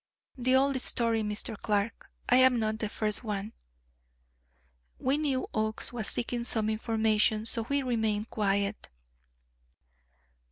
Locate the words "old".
0.55-0.81